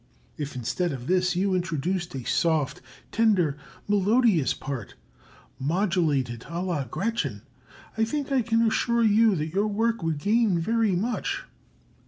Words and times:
If 0.35 0.55
instead 0.55 0.93
of 0.93 1.05
this 1.05 1.35
you 1.35 1.53
introduced 1.53 2.15
a 2.15 2.23
soft, 2.25 2.81
tender, 3.11 3.55
melodious 3.87 4.51
part, 4.51 4.95
modulated 5.59 6.39
à 6.49 6.65
la 6.65 6.85
Gretchen, 6.85 7.43
I 7.99 8.03
think 8.03 8.31
I 8.31 8.41
can 8.41 8.63
assure 8.63 9.03
you 9.03 9.35
that 9.35 9.53
your 9.53 9.67
work 9.67 10.01
would 10.01 10.17
gain 10.17 10.57
very 10.57 10.95
much. 10.95 11.43